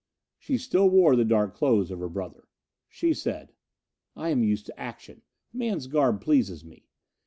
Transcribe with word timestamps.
She 0.39 0.57
still 0.57 0.89
wore 0.89 1.15
the 1.15 1.23
dark 1.23 1.53
clothes 1.53 1.91
of 1.91 1.99
her 1.99 2.09
brother. 2.09 2.47
She 2.89 3.13
said, 3.13 3.53
"I 4.15 4.29
am 4.29 4.41
used 4.43 4.65
to 4.65 4.79
action 4.79 5.21
man's 5.53 5.85
garb 5.85 6.21
pleases 6.21 6.65
me. 6.65 6.87